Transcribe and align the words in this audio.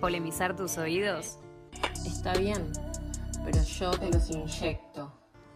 polemizar 0.00 0.56
tus 0.56 0.78
oídos? 0.78 1.38
Está 2.06 2.34
bien, 2.34 2.72
pero 3.44 3.62
yo 3.62 3.90
te 3.90 4.10
los 4.10 4.30
inyecto. 4.30 5.12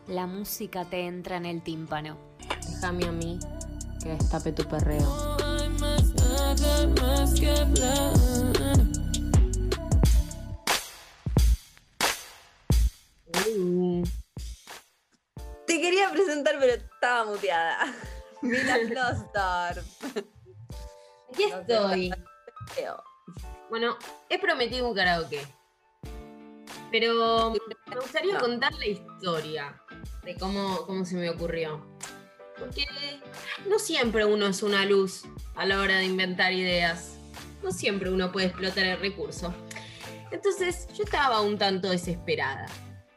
La 0.07 0.27
música 0.27 0.85
te 0.85 1.07
entra 1.07 1.37
en 1.37 1.47
el 1.47 1.63
tímpano. 1.63 2.17
Déjame 2.69 3.05
a 3.07 3.13
mí 3.13 3.39
que 4.03 4.11
destape 4.11 4.53
tu 4.53 4.65
perreo. 4.65 5.37
Te 15.67 15.81
quería 15.81 16.11
presentar, 16.11 16.57
pero 16.59 16.73
estaba 16.73 17.25
muteada. 17.25 17.95
Mila 18.43 18.77
Flostorp. 18.89 19.87
Aquí 21.33 21.45
estoy. 21.45 22.11
Bueno, 23.71 23.97
he 24.29 24.39
prometido 24.39 24.89
un 24.89 24.95
karaoke. 24.95 25.41
Pero 26.91 27.53
me 27.53 27.97
gustaría 27.97 28.37
contar 28.39 28.75
la 28.75 28.87
historia 28.87 29.81
de 30.25 30.35
cómo, 30.35 30.85
cómo 30.87 31.05
se 31.05 31.15
me 31.15 31.31
ocurrió. 31.31 31.87
Porque 32.59 32.85
no 33.69 33.79
siempre 33.79 34.25
uno 34.25 34.47
es 34.47 34.65
una 34.65 34.85
luz 34.85 35.23
a 35.55 35.65
la 35.65 35.79
hora 35.79 35.99
de 35.99 36.05
inventar 36.05 36.53
ideas. 36.53 37.17
No 37.63 37.71
siempre 37.71 38.11
uno 38.11 38.33
puede 38.33 38.49
explotar 38.49 38.85
el 38.85 38.99
recurso. 38.99 39.55
Entonces 40.33 40.89
yo 40.95 41.05
estaba 41.05 41.41
un 41.41 41.57
tanto 41.57 41.91
desesperada. 41.91 42.67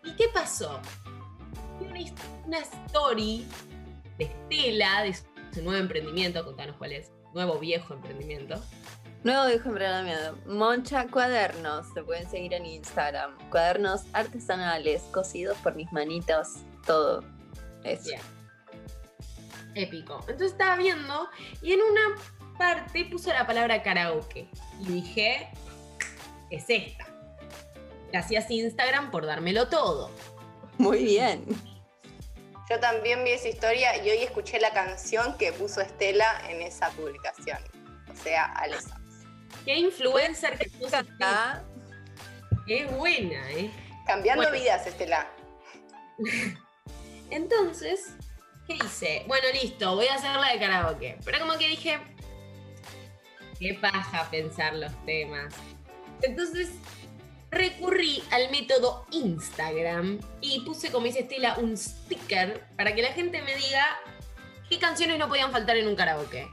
¿Y 0.04 0.16
qué 0.16 0.26
pasó? 0.34 0.80
Una, 2.46 2.60
story 2.60 3.48
de 4.18 4.26
Estela, 4.26 5.04
de 5.04 5.14
su 5.14 5.62
nuevo 5.64 5.82
emprendimiento, 5.82 6.46
contanos 6.46 6.78
cuál 6.78 6.94
es, 6.94 7.12
nuevo 7.34 7.60
viejo 7.60 7.94
emprendimiento. 7.94 8.62
Nuevo 9.24 9.48
viejo 9.48 9.70
emprendimiento. 9.70 10.38
Moncha 10.46 11.08
Cuadernos. 11.08 11.88
Se 11.94 12.04
pueden 12.04 12.30
seguir 12.30 12.54
en 12.54 12.66
Instagram. 12.66 13.38
Cuadernos 13.50 14.02
artesanales, 14.12 15.02
cosidos 15.14 15.58
por 15.60 15.76
mis 15.76 15.90
manitos. 15.94 16.58
Todo. 16.86 17.24
Eso. 17.86 18.10
Bien. 18.10 18.22
Épico. 19.76 20.20
Entonces 20.22 20.52
estaba 20.52 20.76
viendo 20.76 21.30
y 21.62 21.72
en 21.72 21.80
una 21.82 22.18
parte 22.58 23.06
puso 23.06 23.32
la 23.32 23.48
palabra 23.48 23.82
karaoke. 23.82 24.50
Y 24.82 24.86
dije, 24.88 25.50
es 26.50 26.66
esta. 26.68 27.08
Gracias 28.12 28.52
Instagram 28.52 29.10
por 29.10 29.26
dármelo 29.26 29.70
todo. 29.70 30.12
Muy 30.78 31.02
bien. 31.02 31.46
Yo 32.70 32.78
también 32.82 33.24
vi 33.24 33.32
esa 33.32 33.48
historia 33.48 34.04
y 34.04 34.10
hoy 34.10 34.18
escuché 34.18 34.60
la 34.60 34.74
canción 34.74 35.38
que 35.38 35.54
puso 35.54 35.80
Estela 35.80 36.42
en 36.50 36.62
esa 36.62 36.90
publicación. 36.90 37.60
O 38.12 38.16
sea, 38.16 38.46
Alessa. 38.46 39.03
Qué 39.66 39.78
influencer 39.78 40.58
que 40.58 40.70
puso 40.70 40.98
Acá, 40.98 41.64
Qué 42.66 42.86
buena, 42.86 43.52
¿eh? 43.52 43.70
Cambiando 44.06 44.44
Bueno. 44.44 44.58
vidas, 44.58 44.88
Estela. 44.88 45.28
Entonces, 47.30 48.14
¿qué 48.68 48.76
hice? 48.76 49.24
Bueno, 49.28 49.48
listo, 49.62 49.96
voy 49.96 50.08
a 50.08 50.16
hacer 50.16 50.32
la 50.32 50.54
de 50.54 50.60
karaoke. 50.60 51.18
Pero 51.26 51.40
como 51.40 51.58
que 51.58 51.68
dije, 51.68 52.00
qué 53.60 53.74
paja 53.76 54.30
pensar 54.30 54.76
los 54.76 54.94
temas. 55.06 55.54
Entonces, 56.22 56.70
recurrí 57.52 58.24
al 58.32 58.50
método 58.52 59.06
Instagram 59.12 60.20
y 60.42 60.62
puse, 60.62 60.92
como 60.92 61.06
dice 61.06 61.22
Estela, 61.22 61.56
un 61.58 61.78
sticker 61.78 62.66
para 62.78 62.96
que 62.96 63.02
la 63.02 63.12
gente 63.14 63.42
me 63.42 63.56
diga 63.56 63.86
qué 64.70 64.80
canciones 64.80 65.20
no 65.20 65.28
podían 65.28 65.52
faltar 65.52 65.78
en 65.78 65.88
un 65.88 65.96
karaoke. 65.96 66.48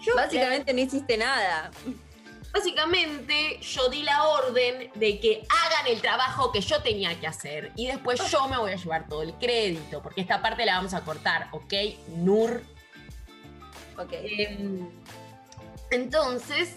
Yo, 0.00 0.14
básicamente 0.16 0.72
no 0.72 0.80
hiciste 0.80 1.16
nada. 1.16 1.70
Básicamente 2.52 3.58
yo 3.60 3.88
di 3.88 4.02
la 4.02 4.24
orden 4.24 4.90
de 4.94 5.18
que 5.20 5.46
hagan 5.48 5.86
el 5.86 6.02
trabajo 6.02 6.52
que 6.52 6.60
yo 6.60 6.82
tenía 6.82 7.18
que 7.18 7.26
hacer 7.26 7.72
y 7.76 7.86
después 7.86 8.20
yo 8.30 8.46
me 8.46 8.58
voy 8.58 8.72
a 8.72 8.76
llevar 8.76 9.08
todo 9.08 9.22
el 9.22 9.32
crédito, 9.34 10.02
porque 10.02 10.20
esta 10.20 10.42
parte 10.42 10.66
la 10.66 10.76
vamos 10.76 10.92
a 10.92 11.02
cortar, 11.02 11.48
¿ok? 11.52 11.72
Nur. 12.08 12.62
Ok. 13.96 14.12
Em, 14.12 14.86
entonces, 15.90 16.76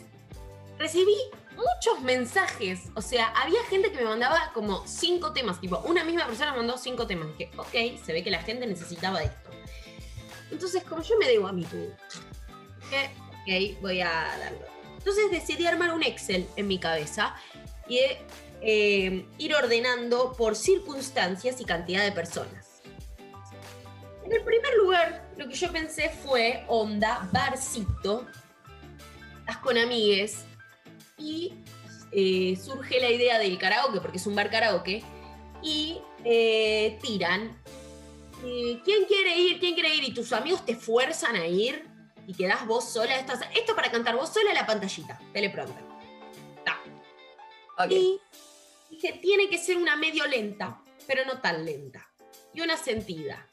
recibí 0.77 1.15
muchos 1.55 2.01
mensajes, 2.03 2.89
o 2.95 3.01
sea, 3.01 3.27
había 3.29 3.63
gente 3.65 3.91
que 3.91 3.97
me 3.97 4.05
mandaba 4.05 4.51
como 4.53 4.85
cinco 4.87 5.33
temas, 5.33 5.59
tipo, 5.59 5.79
una 5.85 6.03
misma 6.03 6.25
persona 6.25 6.51
me 6.51 6.57
mandó 6.57 6.77
cinco 6.77 7.07
temas, 7.07 7.27
que, 7.37 7.49
ok, 7.57 8.01
se 8.03 8.13
ve 8.13 8.23
que 8.23 8.31
la 8.31 8.41
gente 8.41 8.65
necesitaba 8.67 9.23
esto. 9.23 9.49
Entonces, 10.51 10.83
como 10.83 11.01
yo 11.01 11.17
me 11.17 11.27
debo 11.27 11.47
a 11.47 11.53
mi 11.53 11.63
dije, 11.63 13.11
ok, 13.73 13.81
voy 13.81 14.01
a 14.01 14.09
darlo. 14.37 14.74
Entonces 15.05 15.29
decidí 15.29 15.67
armar 15.67 15.93
un 15.93 16.01
Excel 16.01 16.47
en 16.55 16.67
mi 16.67 16.79
cabeza 16.79 17.35
y 17.87 17.99
eh, 18.61 19.27
ir 19.37 19.53
ordenando 19.53 20.33
por 20.35 20.55
circunstancias 20.55 21.61
y 21.61 21.65
cantidad 21.65 22.03
de 22.03 22.11
personas. 22.11 22.81
En 24.23 24.33
el 24.33 24.43
primer 24.43 24.75
lugar, 24.77 25.29
lo 25.37 25.47
que 25.47 25.53
yo 25.53 25.71
pensé 25.71 26.09
fue 26.09 26.63
onda, 26.67 27.29
barcito, 27.31 28.25
estás 29.41 29.57
con 29.57 29.77
amigues 29.77 30.45
y 31.19 31.53
eh, 32.11 32.57
surge 32.59 32.99
la 32.99 33.11
idea 33.11 33.37
del 33.37 33.59
karaoke, 33.59 34.01
porque 34.01 34.17
es 34.17 34.25
un 34.25 34.33
bar 34.33 34.49
karaoke, 34.49 35.03
y 35.61 35.99
eh, 36.23 36.97
tiran. 37.03 37.61
¿Quién 38.41 39.05
quiere 39.05 39.37
ir? 39.37 39.59
¿Quién 39.59 39.75
quiere 39.75 39.93
ir? 39.93 40.03
Y 40.03 40.13
tus 40.15 40.33
amigos 40.33 40.65
te 40.65 40.75
fuerzan 40.75 41.35
a 41.35 41.45
ir 41.45 41.94
y 42.27 42.33
quedás 42.33 42.65
vos 42.65 42.89
sola. 42.89 43.15
Esto, 43.15 43.33
esto 43.53 43.75
para 43.75 43.91
cantar 43.91 44.15
vos 44.15 44.29
sola 44.33 44.53
la 44.53 44.65
pantallita, 44.65 45.19
teleprompter. 45.33 45.83
Ta. 46.63 46.79
Ok. 47.83 47.91
Y 47.91 48.21
dije, 48.89 49.13
tiene 49.21 49.49
que 49.49 49.57
ser 49.57 49.77
una 49.77 49.95
medio 49.95 50.25
lenta, 50.27 50.81
pero 51.07 51.25
no 51.25 51.39
tan 51.41 51.65
lenta. 51.65 52.07
Y 52.53 52.61
una 52.61 52.77
sentida. 52.77 53.47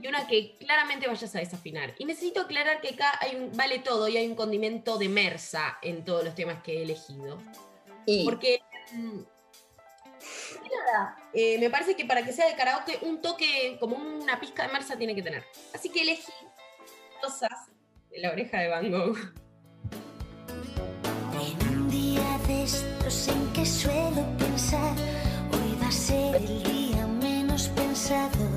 Y 0.00 0.08
una 0.08 0.26
que 0.26 0.56
claramente 0.58 1.06
vayas 1.06 1.34
a 1.34 1.38
desafinar. 1.38 1.94
Y 1.98 2.04
necesito 2.04 2.40
aclarar 2.40 2.80
que 2.80 2.90
acá 2.90 3.18
hay 3.20 3.36
un, 3.36 3.56
vale 3.56 3.78
todo 3.78 4.08
y 4.08 4.16
hay 4.16 4.26
un 4.26 4.34
condimento 4.34 4.98
de 4.98 5.08
mersa 5.08 5.78
en 5.80 6.04
todos 6.04 6.24
los 6.24 6.34
temas 6.34 6.62
que 6.62 6.78
he 6.78 6.82
elegido. 6.82 7.38
Y 8.04 8.24
Porque. 8.24 8.60
mm, 8.92 9.20
nada, 10.86 11.16
eh, 11.32 11.58
me 11.58 11.70
parece 11.70 11.94
que 11.94 12.04
para 12.04 12.24
que 12.24 12.32
sea 12.32 12.48
de 12.48 12.56
karaoke, 12.56 12.98
un 13.02 13.20
toque, 13.20 13.76
como 13.78 13.96
una 13.96 14.40
pizca 14.40 14.66
de 14.66 14.72
mersa 14.72 14.96
tiene 14.96 15.14
que 15.14 15.22
tener. 15.22 15.44
Así 15.72 15.88
que 15.88 16.02
elegí 16.02 16.32
cosas 17.20 17.70
la 18.18 18.30
oreja 18.30 18.58
de 18.60 18.68
Van 18.68 18.90
Gogh. 18.90 19.18
En 21.40 21.68
un 21.68 21.90
día 21.90 22.38
de 22.46 22.64
estos 22.64 23.28
en 23.28 23.52
que 23.52 23.64
suelo 23.64 24.24
pensar, 24.38 24.94
hoy 25.52 25.78
va 25.80 25.88
a 25.88 25.92
ser 25.92 26.36
el 26.36 26.62
día 26.62 27.06
menos 27.06 27.68
pensado. 27.68 28.48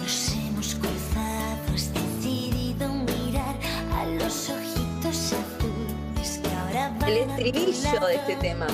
Nos 0.00 0.32
hemos 0.36 0.74
cruzado, 0.76 1.74
has 1.74 1.92
decidido 1.92 2.88
mirar 2.88 3.56
a 3.92 4.06
los 4.06 4.50
ojitos 4.50 5.32
azules 5.32 6.40
que 6.42 6.50
ahora 6.54 6.96
van 7.00 7.10
el 7.10 7.30
a 7.30 7.36
tu 7.36 7.42
estribillo 7.42 8.06
de 8.06 8.14
este 8.14 8.36
tema. 8.36 8.66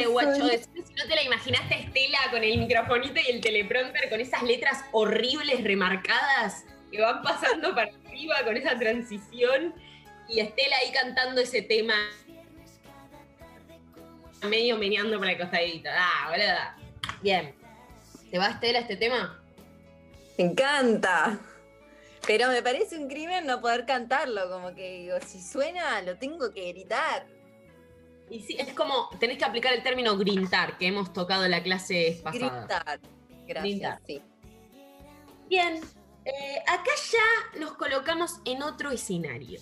Dale, 0.00 0.12
guacho, 0.12 0.46
decime 0.46 0.86
si 0.86 0.94
no 0.94 1.04
te 1.06 1.14
la 1.14 1.22
imaginaste 1.22 1.74
a 1.74 1.78
Estela 1.78 2.18
con 2.30 2.42
el 2.42 2.58
microfonito 2.58 3.20
y 3.20 3.30
el 3.30 3.40
teleprompter 3.40 4.08
con 4.08 4.20
esas 4.20 4.42
letras 4.42 4.84
horribles 4.92 5.62
remarcadas 5.62 6.64
que 6.90 7.00
van 7.00 7.22
pasando 7.22 7.74
para 7.74 7.90
arriba 8.06 8.36
con 8.44 8.56
esa 8.56 8.78
transición 8.78 9.74
y 10.28 10.40
Estela 10.40 10.76
ahí 10.76 10.92
cantando 10.92 11.40
ese 11.40 11.62
tema 11.62 11.94
medio 14.48 14.78
meneando 14.78 15.18
para 15.18 15.32
el 15.32 15.38
costadito. 15.38 15.90
Ah, 15.92 16.28
boluda. 16.30 16.76
Bien. 17.22 17.54
¿Te 18.30 18.38
va 18.38 18.48
Estela 18.48 18.78
este 18.78 18.96
tema? 18.96 19.38
Me 20.38 20.44
encanta. 20.44 21.38
Pero 22.26 22.48
me 22.48 22.62
parece 22.62 22.96
un 22.96 23.08
crimen 23.08 23.46
no 23.46 23.60
poder 23.60 23.86
cantarlo, 23.86 24.48
como 24.48 24.74
que 24.74 25.00
digo, 25.00 25.16
si 25.26 25.42
suena, 25.42 26.00
lo 26.02 26.16
tengo 26.16 26.52
que 26.52 26.72
gritar. 26.72 27.26
Y 28.30 28.40
sí, 28.40 28.56
es 28.58 28.72
como, 28.74 29.10
tenés 29.18 29.38
que 29.38 29.44
aplicar 29.44 29.74
el 29.74 29.82
término 29.82 30.16
grintar 30.16 30.78
que 30.78 30.86
hemos 30.86 31.12
tocado 31.12 31.44
en 31.44 31.50
la 31.50 31.62
clase 31.62 32.20
pasada. 32.22 32.60
Gritar. 32.60 33.00
Gracias, 33.46 33.62
Gritar. 33.62 34.00
sí. 34.06 34.22
Bien, 35.48 35.80
eh, 36.24 36.62
acá 36.68 36.90
ya 37.10 37.58
nos 37.58 37.72
colocamos 37.72 38.36
en 38.44 38.62
otro 38.62 38.92
escenario. 38.92 39.60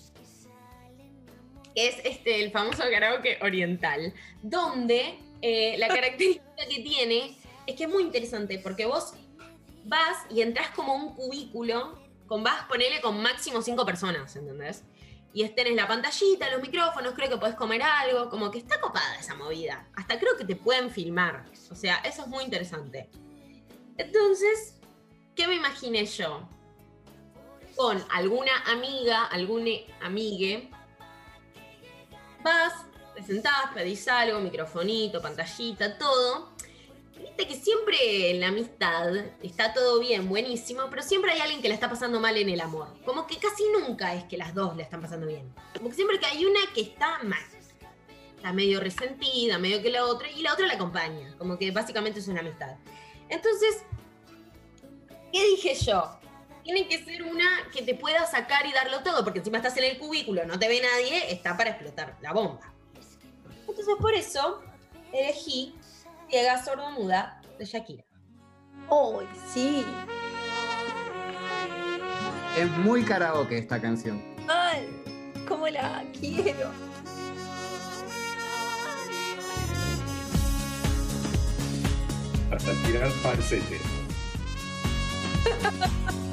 Es 1.73 1.95
este, 2.03 2.43
el 2.43 2.51
famoso 2.51 2.83
karaoke 2.91 3.39
oriental, 3.41 4.13
donde 4.43 5.17
eh, 5.41 5.75
la 5.79 5.87
característica 5.89 6.67
que 6.69 6.83
tiene 6.83 7.35
es 7.65 7.75
que 7.75 7.85
es 7.85 7.89
muy 7.89 8.03
interesante 8.03 8.59
porque 8.59 8.85
vos 8.85 9.13
vas 9.85 10.17
y 10.29 10.41
entras 10.41 10.69
como 10.71 10.93
a 10.93 10.95
un 10.95 11.15
cubículo 11.15 11.97
con 12.27 12.43
vas, 12.43 12.65
ponele 12.65 13.01
con 13.01 13.19
máximo 13.21 13.63
cinco 13.63 13.85
personas, 13.85 14.35
¿entendés? 14.35 14.83
Y 15.33 15.47
tenés 15.49 15.75
la 15.75 15.87
pantallita, 15.87 16.49
los 16.49 16.61
micrófonos, 16.61 17.13
creo 17.13 17.29
que 17.29 17.37
podés 17.37 17.55
comer 17.55 17.83
algo, 17.83 18.29
como 18.29 18.49
que 18.49 18.57
está 18.57 18.79
copada 18.81 19.15
esa 19.19 19.35
movida. 19.35 19.87
Hasta 19.95 20.19
creo 20.19 20.35
que 20.35 20.45
te 20.45 20.55
pueden 20.55 20.89
filmar. 20.89 21.45
O 21.69 21.75
sea, 21.75 21.97
eso 21.97 22.23
es 22.23 22.27
muy 22.27 22.43
interesante. 22.43 23.09
Entonces, 23.97 24.79
¿qué 25.35 25.47
me 25.47 25.55
imaginé 25.55 26.05
yo? 26.05 26.49
Con 27.75 28.03
alguna 28.11 28.51
amiga, 28.65 29.25
alguna 29.25 29.71
amigue, 30.01 30.69
vas, 32.43 32.73
te 33.15 33.23
sentás, 33.23 33.71
pedís 33.73 34.07
algo, 34.07 34.39
microfonito, 34.39 35.21
pantallita, 35.21 35.97
todo. 35.97 36.48
Viste 37.39 37.55
que 37.55 37.63
siempre 37.63 38.31
en 38.31 38.41
la 38.41 38.49
amistad 38.49 39.15
está 39.41 39.73
todo 39.73 40.01
bien, 40.01 40.27
buenísimo, 40.27 40.87
pero 40.89 41.01
siempre 41.01 41.31
hay 41.31 41.39
alguien 41.39 41.61
que 41.61 41.69
la 41.69 41.73
está 41.73 41.89
pasando 41.89 42.19
mal 42.19 42.35
en 42.35 42.49
el 42.49 42.59
amor. 42.59 42.89
Como 43.05 43.27
que 43.27 43.37
casi 43.37 43.63
nunca 43.71 44.13
es 44.13 44.25
que 44.25 44.35
las 44.35 44.53
dos 44.53 44.75
la 44.75 44.83
están 44.83 44.99
pasando 44.99 45.25
bien. 45.25 45.49
Como 45.77 45.87
que 45.87 45.95
siempre 45.95 46.19
que 46.19 46.25
hay 46.25 46.43
una 46.43 46.59
que 46.75 46.81
está 46.81 47.23
mal. 47.23 47.39
Está 48.35 48.51
medio 48.51 48.81
resentida, 48.81 49.57
medio 49.57 49.81
que 49.81 49.89
la 49.89 50.03
otra, 50.03 50.29
y 50.29 50.41
la 50.41 50.51
otra 50.51 50.67
la 50.67 50.73
acompaña. 50.73 51.33
Como 51.37 51.57
que 51.57 51.71
básicamente 51.71 52.19
es 52.19 52.27
una 52.27 52.41
amistad. 52.41 52.75
Entonces, 53.29 53.83
¿qué 55.31 55.45
dije 55.45 55.75
yo? 55.75 56.19
Tiene 56.65 56.89
que 56.89 57.01
ser 57.05 57.23
una 57.23 57.69
que 57.71 57.83
te 57.83 57.95
pueda 57.95 58.25
sacar 58.25 58.65
y 58.65 58.73
darlo 58.73 59.01
todo, 59.01 59.23
porque 59.23 59.39
encima 59.39 59.59
estás 59.59 59.77
en 59.77 59.85
el 59.85 59.97
cubículo, 59.97 60.45
no 60.45 60.59
te 60.59 60.67
ve 60.67 60.81
nadie, 60.81 61.31
está 61.31 61.55
para 61.55 61.69
explotar 61.69 62.17
la 62.21 62.33
bomba. 62.33 62.73
Entonces, 63.65 63.95
por 63.97 64.13
eso 64.13 64.61
elegí 65.13 65.78
Ciega 66.29 66.63
Sordomuda 66.63 67.41
de 67.57 67.65
Shakira. 67.65 68.03
¡Ay, 68.91 69.27
sí! 69.51 69.83
Es 72.55 72.69
muy 72.77 73.03
karaoke 73.03 73.57
esta 73.57 73.81
canción. 73.81 74.21
¡Ay! 74.47 74.87
¿Cómo 75.47 75.67
la 75.67 76.03
quiero? 76.19 76.69
Hasta 82.51 82.73
tirar 82.85 83.09
falsete. 83.09 83.79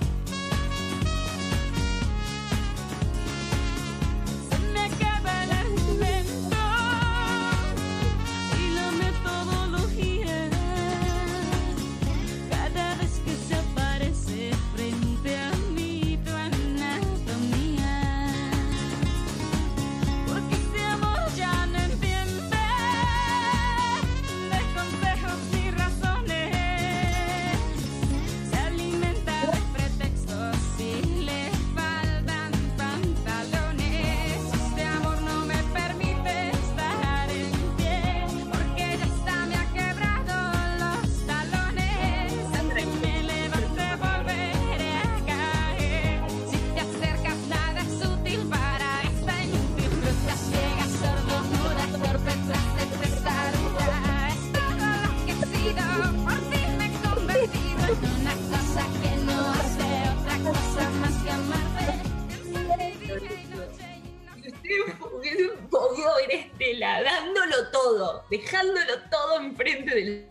todo, 67.86 68.24
dejándolo 68.30 69.00
todo 69.10 69.40
enfrente 69.40 69.94
del 69.94 70.28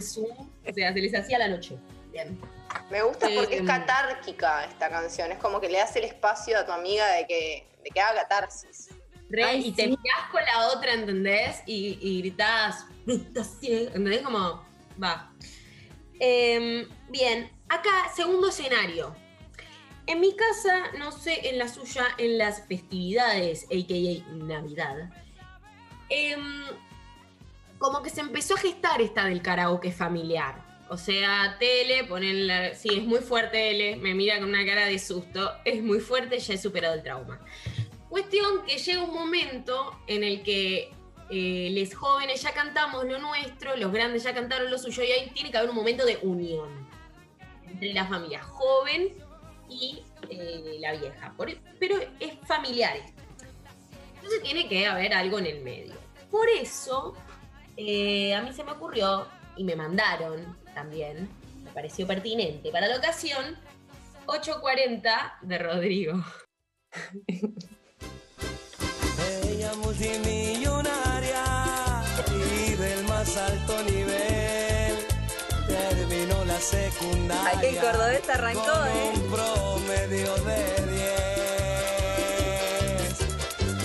Zoom. 0.00 0.48
O 0.66 0.72
sea, 0.72 0.92
se 0.92 1.00
les 1.00 1.14
hacía 1.14 1.38
la 1.38 1.48
noche. 1.48 1.76
Bien. 2.12 2.40
Me 2.90 3.02
gusta 3.02 3.28
porque 3.34 3.56
Em. 3.58 3.64
es 3.64 3.70
catárquica 3.70 4.64
esta 4.64 4.88
canción. 4.88 5.32
Es 5.32 5.38
como 5.38 5.60
que 5.60 5.68
le 5.68 5.78
das 5.78 5.94
el 5.96 6.04
espacio 6.04 6.58
a 6.58 6.64
tu 6.64 6.72
amiga 6.72 7.06
de 7.12 7.26
que, 7.26 7.66
de 7.84 7.90
que 7.90 8.00
haga 8.00 8.22
catarsis. 8.22 8.88
Ay, 9.44 9.68
y 9.68 9.72
te 9.72 9.86
mirás 9.86 10.30
con 10.32 10.42
la 10.44 10.68
otra, 10.70 10.92
¿entendés? 10.92 11.62
Y, 11.66 11.98
y 12.00 12.20
gritás, 12.20 12.84
¿entendés? 13.62 14.22
Como, 14.22 14.64
va. 15.02 15.32
Em, 16.18 16.88
bien, 17.08 17.50
acá, 17.68 18.10
segundo 18.14 18.48
escenario. 18.48 19.14
En 20.06 20.20
mi 20.20 20.34
casa, 20.34 20.90
no 20.98 21.12
sé, 21.12 21.48
en 21.48 21.58
la 21.58 21.68
suya, 21.68 22.06
en 22.18 22.38
las 22.38 22.66
festividades, 22.66 23.64
a.k.a. 23.64 24.32
Navidad, 24.34 25.10
em, 26.08 26.64
como 27.78 28.02
que 28.02 28.10
se 28.10 28.20
empezó 28.20 28.54
a 28.54 28.58
gestar 28.58 29.00
esta 29.00 29.24
del 29.26 29.42
karaoke 29.42 29.92
familiar. 29.92 30.70
O 30.88 30.96
sea, 30.96 31.56
tele, 31.60 32.04
ponen 32.04 32.48
la... 32.48 32.74
Sí, 32.74 32.88
es 32.92 33.04
muy 33.04 33.20
fuerte 33.20 33.52
tele, 33.52 33.96
me 33.96 34.12
mira 34.12 34.40
con 34.40 34.48
una 34.48 34.66
cara 34.66 34.86
de 34.86 34.98
susto, 34.98 35.52
es 35.64 35.82
muy 35.82 36.00
fuerte, 36.00 36.40
ya 36.40 36.54
he 36.54 36.58
superado 36.58 36.94
el 36.94 37.02
trauma. 37.02 37.40
Cuestión 38.08 38.64
que 38.66 38.76
llega 38.76 39.04
un 39.04 39.14
momento 39.14 39.96
en 40.08 40.24
el 40.24 40.42
que 40.42 40.92
eh, 41.30 41.72
los 41.78 41.94
jóvenes 41.94 42.42
ya 42.42 42.52
cantamos 42.52 43.04
lo 43.04 43.20
nuestro, 43.20 43.76
los 43.76 43.92
grandes 43.92 44.24
ya 44.24 44.34
cantaron 44.34 44.68
lo 44.68 44.78
suyo, 44.78 45.04
y 45.04 45.12
ahí 45.12 45.30
tiene 45.30 45.52
que 45.52 45.58
haber 45.58 45.70
un 45.70 45.76
momento 45.76 46.04
de 46.04 46.18
unión 46.22 46.88
entre 47.68 47.92
la 47.92 48.04
familia 48.06 48.42
joven 48.42 49.14
y 49.70 50.02
eh, 50.28 50.76
la 50.80 50.92
vieja. 50.92 51.32
Por- 51.36 51.56
pero 51.78 51.96
es 52.18 52.32
familiar. 52.46 52.96
Entonces 54.16 54.42
tiene 54.42 54.68
que 54.68 54.86
haber 54.86 55.14
algo 55.14 55.38
en 55.38 55.46
el 55.46 55.62
medio. 55.62 55.94
Por 56.30 56.48
eso, 56.48 57.14
eh, 57.76 58.34
a 58.34 58.42
mí 58.42 58.52
se 58.52 58.64
me 58.64 58.72
ocurrió, 58.72 59.26
y 59.56 59.64
me 59.64 59.76
mandaron 59.76 60.56
también, 60.74 61.28
me 61.64 61.70
pareció 61.72 62.06
pertinente 62.06 62.70
para 62.70 62.86
la 62.86 62.96
ocasión, 62.96 63.58
840 64.26 65.38
de 65.42 65.58
Rodrigo. 65.58 66.24
La 76.60 76.66
secundaria. 76.66 77.50
Ay, 77.50 77.58
que 77.60 77.68
el 77.70 77.78
cordobés 77.78 78.28
arrancó, 78.28 78.62
con 78.62 78.88
¿eh? 78.88 79.12
Un 79.14 79.22
promedio 79.30 80.34
de 80.44 80.64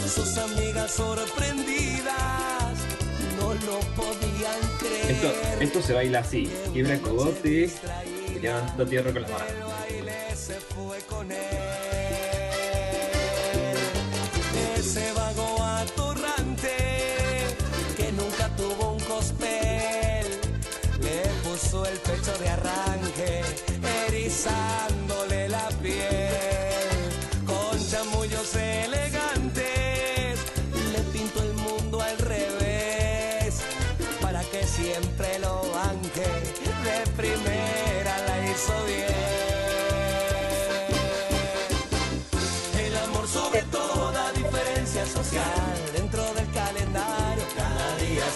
10. 0.03 0.13
Sus 0.13 0.37
amigas 0.37 0.91
sorprendidas 0.91 2.73
no 3.39 3.53
lo 3.53 3.79
podían 3.95 4.59
creer. 4.79 5.11
Esto, 5.11 5.33
esto 5.61 5.81
se 5.81 5.93
baila 5.93 6.19
así. 6.19 6.51
Quiebra 6.73 6.95
el 6.95 7.01
cogote 7.01 7.69
y 8.27 8.39
levanta 8.39 8.85
tierra 8.85 9.13
con 9.13 9.21
las 9.23 9.31
manos. 9.31 9.74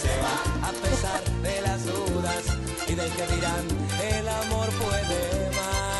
se 0.01 0.13
va 0.21 0.35
a 0.69 0.71
pesar 0.71 1.21
de 1.41 1.61
las 1.61 1.85
dudas 1.85 2.43
y 2.87 2.95
del 2.95 3.11
que 3.11 3.27
dirán 3.35 3.65
el 4.01 4.27
amor 4.29 4.69
puede 4.83 5.51
más. 5.57 5.99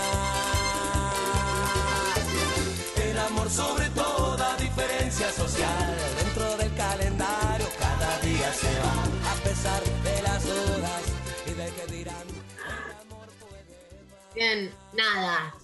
El 3.09 3.17
amor 3.19 3.49
sobre 3.49 3.89
toda 3.89 4.55
diferencia 4.57 5.31
social 5.31 5.97
dentro 6.17 6.57
del 6.57 6.73
calendario 6.75 7.67
cada 7.77 8.19
día 8.19 8.53
se 8.53 8.73
va 8.79 9.31
a 9.31 9.35
pesar 9.43 9.83
de 9.83 10.21
las 10.21 10.43
dudas 10.45 11.01
y 11.45 11.51
del 11.51 11.73
que 11.73 11.85
dirán 11.97 12.27
el 12.27 12.91
amor 13.01 13.27
puede 13.41 13.75
más. 14.07 14.33
Bien, 14.33 14.71
nada. 14.93 15.55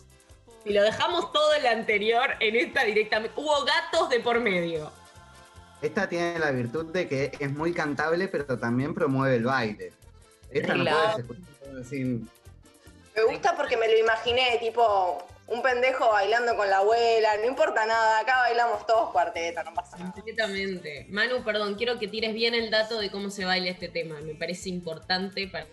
Y 0.66 0.74
lo 0.74 0.84
dejamos 0.84 1.32
todo 1.32 1.54
el 1.54 1.68
anterior 1.68 2.36
en 2.40 2.56
esta 2.56 2.84
directamente. 2.84 3.40
Hubo 3.40 3.64
gatos 3.64 4.10
de 4.10 4.20
por 4.20 4.40
medio. 4.42 4.92
Esta 5.86 6.10
tiene 6.10 6.40
la 6.40 6.50
virtud 6.50 6.92
de 6.92 7.08
que 7.08 7.32
es 7.40 7.52
muy 7.52 7.72
cantable, 7.72 8.28
pero 8.28 8.58
también 8.58 8.96
promueve 8.96 9.36
el 9.36 9.44
baile. 9.44 9.94
Esta 10.50 10.74
no 10.74 10.84
Claro. 10.84 11.00
puedes 11.00 11.20
escuchar 11.20 11.86
sin. 11.86 12.30
Me 13.16 13.24
gusta 13.24 13.56
porque 13.56 13.78
me 13.78 13.88
lo 13.88 13.96
imaginé, 14.00 14.58
tipo, 14.60 15.24
un 15.48 15.62
pendejo 15.62 16.10
bailando 16.10 16.56
con 16.58 16.68
la 16.72 16.78
abuela, 16.78 17.38
no 17.38 17.46
importa 17.48 17.86
nada, 17.86 18.20
acá 18.20 18.40
bailamos 18.40 18.88
todos 18.88 19.12
cuarteto, 19.12 19.64
no 19.64 19.76
pasa 19.76 19.96
nada. 19.98 20.12
Completamente. 20.12 21.06
Manu, 21.10 21.44
perdón, 21.44 21.76
quiero 21.76 22.00
que 22.00 22.08
tires 22.08 22.34
bien 22.34 22.56
el 22.56 22.72
dato 22.72 23.00
de 23.00 23.12
cómo 23.12 23.30
se 23.30 23.46
baila 23.46 23.70
este 23.70 23.88
tema. 23.88 24.20
Me 24.22 24.34
parece 24.34 24.70
importante 24.70 25.48
para 25.48 25.68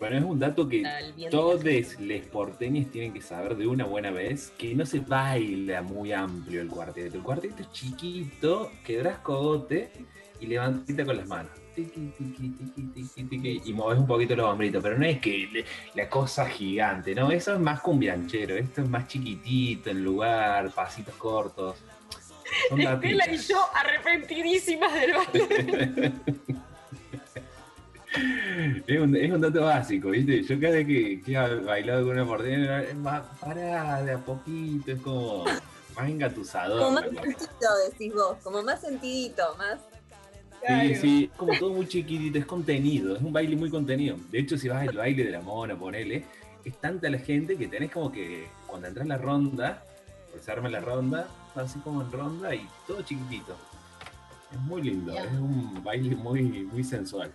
Bueno, 0.00 0.16
es 0.16 0.24
un 0.24 0.38
dato 0.38 0.66
que 0.66 0.80
el 0.80 1.28
todos 1.30 1.62
les 1.62 2.26
porteños 2.26 2.90
tienen 2.90 3.12
que 3.12 3.20
saber 3.20 3.54
de 3.54 3.66
una 3.66 3.84
buena 3.84 4.10
vez 4.10 4.50
que 4.56 4.74
no 4.74 4.86
se 4.86 5.00
baila 5.00 5.82
muy 5.82 6.10
amplio 6.10 6.62
el 6.62 6.68
cuarteto. 6.68 7.18
El 7.18 7.22
cuarteto 7.22 7.60
es 7.60 7.70
chiquito, 7.70 8.72
quebrás 8.82 9.18
cogote 9.18 9.92
y 10.40 10.46
levantita 10.46 11.04
con 11.04 11.18
las 11.18 11.28
manos. 11.28 11.52
Tiqui, 11.74 12.12
tiqui, 12.16 13.24
tiqui, 13.28 13.60
y 13.62 13.72
moves 13.74 13.98
un 13.98 14.06
poquito 14.06 14.34
los 14.34 14.46
hombritos, 14.46 14.82
pero 14.82 14.96
no 14.96 15.04
es 15.04 15.20
que 15.20 15.66
la 15.94 16.08
cosa 16.08 16.46
gigante, 16.46 17.14
¿no? 17.14 17.30
Eso 17.30 17.52
es 17.52 17.60
más 17.60 17.80
cumbianchero, 17.80 18.56
esto 18.56 18.80
es 18.80 18.88
más 18.88 19.06
chiquitito, 19.06 19.90
en 19.90 20.02
lugar, 20.02 20.70
pasitos 20.70 21.14
cortos. 21.16 21.76
Estela 22.70 23.30
y 23.30 23.36
yo 23.36 23.58
arrepentidísimas 23.74 24.94
del 24.94 25.12
baile. 25.12 26.12
Es 28.12 29.00
un, 29.00 29.14
es 29.14 29.30
un 29.30 29.40
dato 29.40 29.62
básico, 29.62 30.10
¿viste? 30.10 30.42
Yo 30.42 30.60
cada 30.60 30.74
vez 30.74 30.86
que, 30.86 31.22
que 31.22 31.32
he 31.32 31.54
bailado 31.60 32.06
con 32.06 32.16
una 32.16 32.26
porteña, 32.26 32.82
es 32.82 32.96
más 32.96 33.22
pará 33.40 34.02
de 34.02 34.12
a 34.12 34.18
poquito, 34.18 34.90
es 34.90 35.00
como 35.00 35.44
más 35.44 36.08
engatusador. 36.08 36.80
Como 36.82 36.92
más 36.92 37.04
sentidito, 37.04 37.68
decís 37.88 38.14
vos, 38.14 38.36
como 38.42 38.62
más 38.62 38.80
sentidito, 38.80 39.54
más. 39.56 39.78
Sí, 40.66 40.94
sí, 40.96 41.30
como 41.36 41.56
todo 41.58 41.72
muy 41.72 41.86
chiquitito, 41.86 42.38
es 42.38 42.46
contenido, 42.46 43.16
es 43.16 43.22
un 43.22 43.32
baile 43.32 43.56
muy 43.56 43.70
contenido. 43.70 44.16
De 44.30 44.40
hecho, 44.40 44.58
si 44.58 44.68
vas 44.68 44.86
al 44.86 44.96
baile 44.96 45.24
de 45.24 45.30
la 45.30 45.40
mona, 45.40 45.78
ponele, 45.78 46.24
es 46.64 46.76
tanta 46.78 47.08
la 47.08 47.18
gente 47.18 47.56
que 47.56 47.68
tenés 47.68 47.92
como 47.92 48.12
que 48.12 48.48
cuando 48.66 48.88
entras 48.88 49.04
en 49.04 49.08
la 49.10 49.18
ronda, 49.18 49.84
pues 50.32 50.44
se 50.44 50.52
arma 50.52 50.68
la 50.68 50.80
ronda, 50.80 51.28
así 51.54 51.78
como 51.78 52.02
en 52.02 52.12
ronda 52.12 52.54
y 52.54 52.66
todo 52.86 53.02
chiquitito. 53.02 53.56
Es 54.52 54.58
muy 54.58 54.82
lindo, 54.82 55.16
es 55.16 55.30
un 55.32 55.82
baile 55.82 56.16
muy, 56.16 56.42
muy 56.42 56.82
sensual. 56.82 57.30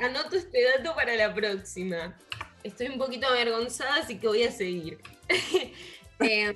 Anoto 0.00 0.36
este 0.36 0.62
dato 0.62 0.94
para 0.94 1.14
la 1.16 1.34
próxima. 1.34 2.16
Estoy 2.62 2.88
un 2.88 2.98
poquito 2.98 3.26
avergonzada, 3.26 3.96
así 3.96 4.18
que 4.18 4.28
voy 4.28 4.42
a 4.42 4.52
seguir. 4.52 4.98
Eh, 6.20 6.52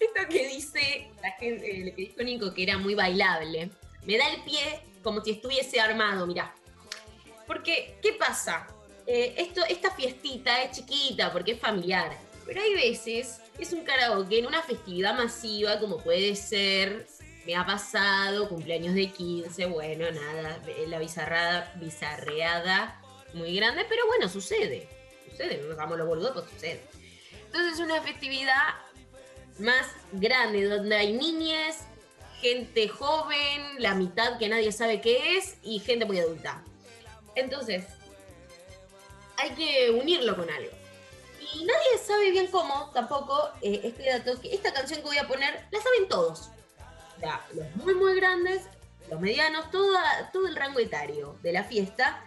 Esto 0.00 0.28
que 0.30 0.48
dice 0.48 1.10
la 1.22 1.32
gente, 1.32 1.70
eh, 1.70 1.84
lo 1.84 1.94
que 1.94 2.02
dijo 2.02 2.22
Nico, 2.22 2.54
que 2.54 2.62
era 2.62 2.78
muy 2.78 2.94
bailable, 2.94 3.68
me 4.06 4.16
da 4.16 4.30
el 4.30 4.42
pie 4.44 4.80
como 5.02 5.22
si 5.22 5.32
estuviese 5.32 5.78
armado, 5.78 6.26
mirá. 6.26 6.54
Porque, 7.46 7.98
¿qué 8.00 8.14
pasa? 8.14 8.66
Eh, 9.06 9.34
esto, 9.36 9.62
esta 9.68 9.90
fiestita 9.90 10.62
es 10.62 10.70
chiquita 10.78 11.30
porque 11.30 11.52
es 11.52 11.60
familiar, 11.60 12.16
pero 12.46 12.62
hay 12.62 12.72
veces 12.72 13.42
es 13.58 13.72
un 13.72 13.84
karaoke 13.84 14.38
en 14.38 14.46
una 14.46 14.62
festividad 14.62 15.14
masiva, 15.14 15.78
como 15.78 15.98
puede 15.98 16.34
ser, 16.34 17.06
me 17.46 17.56
ha 17.56 17.66
pasado, 17.66 18.48
cumpleaños 18.48 18.94
de 18.94 19.10
15, 19.10 19.66
bueno, 19.66 20.10
nada, 20.10 20.62
eh, 20.66 20.86
la 20.88 20.98
bizarrada, 20.98 21.72
bizarreada 21.76 23.00
muy 23.34 23.54
grande, 23.56 23.84
pero 23.88 24.06
bueno, 24.06 24.28
sucede, 24.28 24.88
sucede, 25.30 25.62
no 25.66 25.72
hagamos 25.74 25.98
los 25.98 26.06
boludos, 26.06 26.32
pues 26.32 26.50
sucede. 26.50 26.82
Entonces 27.46 27.74
es 27.74 27.80
una 27.80 28.00
festividad 28.00 28.74
más 29.58 29.86
grande, 30.12 30.64
donde 30.64 30.96
hay 30.96 31.12
niñas, 31.12 31.86
gente 32.40 32.88
joven, 32.88 33.62
la 33.78 33.94
mitad 33.94 34.38
que 34.38 34.48
nadie 34.48 34.72
sabe 34.72 35.00
qué 35.00 35.36
es, 35.36 35.56
y 35.62 35.80
gente 35.80 36.04
muy 36.04 36.18
adulta. 36.18 36.62
Entonces, 37.34 37.84
hay 39.36 39.50
que 39.50 39.90
unirlo 39.90 40.36
con 40.36 40.48
algo. 40.48 40.70
Y 41.54 41.64
nadie 41.64 41.98
sabe 42.04 42.30
bien 42.30 42.46
cómo, 42.48 42.90
tampoco, 42.92 43.50
eh, 43.62 43.80
este 43.84 44.10
dato, 44.10 44.40
que 44.40 44.54
esta 44.54 44.72
canción 44.72 45.00
que 45.00 45.06
voy 45.06 45.18
a 45.18 45.26
poner, 45.26 45.66
la 45.70 45.80
saben 45.80 46.08
todos. 46.08 46.50
Los 47.54 47.76
muy, 47.76 47.94
muy 47.94 48.14
grandes, 48.16 48.62
los 49.10 49.20
medianos, 49.20 49.70
toda, 49.70 50.30
todo 50.32 50.46
el 50.46 50.56
rango 50.56 50.78
etario 50.80 51.36
de 51.42 51.52
la 51.52 51.64
fiesta. 51.64 52.22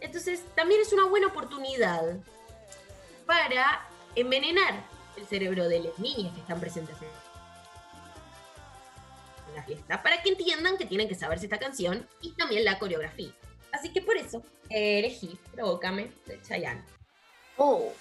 Entonces, 0.00 0.42
también 0.54 0.80
es 0.80 0.92
una 0.92 1.06
buena 1.06 1.28
oportunidad 1.28 2.18
para 3.26 3.86
envenenar 4.14 4.84
el 5.16 5.26
cerebro 5.26 5.68
de 5.68 5.80
las 5.80 5.98
niñas 5.98 6.34
que 6.34 6.40
están 6.40 6.60
presentes 6.60 6.96
en 7.00 7.08
la 9.54 9.62
fiesta, 9.62 10.02
para 10.02 10.22
que 10.22 10.30
entiendan 10.30 10.76
que 10.76 10.86
tienen 10.86 11.08
que 11.08 11.14
saberse 11.14 11.46
esta 11.46 11.58
canción 11.58 12.08
y 12.20 12.32
también 12.32 12.64
la 12.64 12.78
coreografía. 12.78 13.32
Así 13.70 13.92
que 13.92 14.02
por 14.02 14.16
eso 14.16 14.42
elegí 14.68 15.38
Provócame 15.52 16.10
de 16.26 16.40
Chayanne. 16.42 16.82
Oh. 17.56 17.92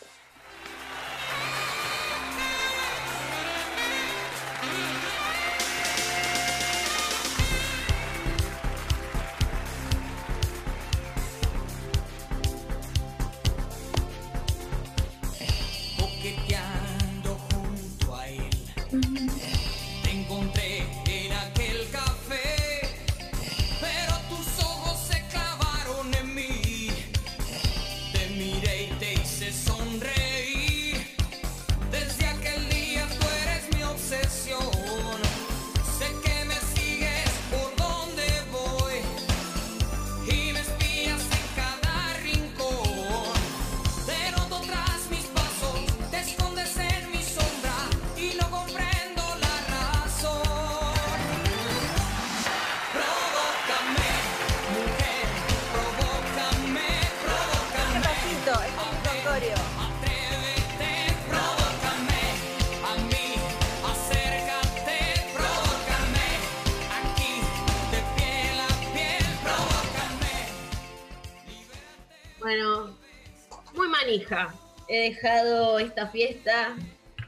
Manija. 74.01 74.53
He 74.88 75.10
dejado 75.12 75.79
esta 75.79 76.08
fiesta, 76.08 76.75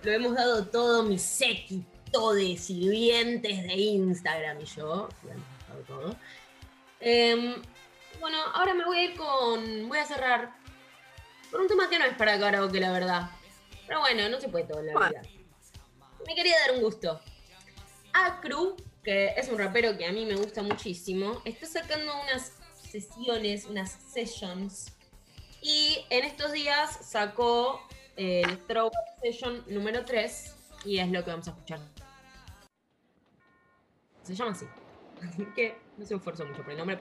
lo 0.01 0.11
hemos 0.11 0.35
dado 0.35 0.65
todo 0.67 1.03
mi 1.03 1.17
séquito 1.17 2.33
de 2.33 2.57
sirvientes 2.57 3.63
de 3.63 3.73
Instagram 3.73 4.61
y 4.61 4.65
yo. 4.65 5.09
lo 5.23 5.31
hemos 5.31 5.45
dado 5.67 5.81
todo. 5.87 6.15
Em, 6.99 7.55
bueno, 8.19 8.37
ahora 8.53 8.73
me 8.73 8.85
voy 8.85 8.97
a 8.97 9.03
ir 9.03 9.17
con. 9.17 9.87
Voy 9.87 9.97
a 9.97 10.05
cerrar 10.05 10.53
con 11.51 11.61
un 11.61 11.67
tema 11.67 11.89
que 11.89 11.99
no 11.99 12.05
es 12.05 12.15
para 12.15 12.39
karaoke, 12.39 12.79
la 12.79 12.91
verdad. 12.91 13.29
Pero 13.87 13.99
bueno, 13.99 14.27
no 14.29 14.39
se 14.39 14.49
puede 14.49 14.65
todo 14.65 14.79
en 14.79 14.87
la 14.87 15.07
vida. 15.07 15.21
Me 16.27 16.35
quería 16.35 16.57
dar 16.59 16.75
un 16.75 16.81
gusto. 16.81 17.19
Acru, 18.13 18.75
que 19.03 19.33
es 19.35 19.49
un 19.49 19.57
rapero 19.57 19.97
que 19.97 20.05
a 20.05 20.11
mí 20.11 20.25
me 20.25 20.35
gusta 20.35 20.61
muchísimo, 20.61 21.41
está 21.45 21.65
sacando 21.65 22.13
unas 22.21 22.53
sesiones, 22.89 23.65
unas 23.65 23.91
sessions. 23.91 24.93
Y 25.63 26.05
en 26.09 26.25
estos 26.25 26.51
días 26.51 26.99
sacó 27.01 27.79
el 28.17 28.59
Throwback 28.67 29.21
Session 29.21 29.63
número 29.67 30.03
3 30.03 30.55
y 30.83 30.99
es 30.99 31.09
lo 31.09 31.23
que 31.23 31.31
vamos 31.31 31.47
a 31.47 31.51
escuchar. 31.51 31.79
Se 34.23 34.35
llama 34.35 34.51
así. 34.51 34.65
Así 35.23 35.45
que 35.55 35.77
no 35.97 36.05
se 36.05 36.15
esfuerzo 36.15 36.45
mucho 36.45 36.61
por 36.63 36.71
el 36.71 36.77
nombre. 36.77 36.99